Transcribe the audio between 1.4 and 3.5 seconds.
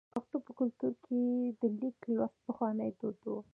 د لیک لوستل پخوانی دود و.